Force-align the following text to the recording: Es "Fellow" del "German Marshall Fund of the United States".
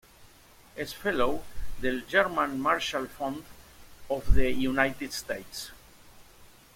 Es 0.77 0.95
"Fellow" 0.95 1.43
del 1.79 2.07
"German 2.07 2.59
Marshall 2.59 3.07
Fund 3.07 3.43
of 4.09 4.33
the 4.33 4.49
United 4.51 5.11
States". 5.13 5.69